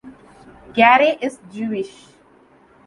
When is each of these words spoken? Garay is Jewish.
Garay 0.73 1.19
is 1.21 1.37
Jewish. 1.53 2.07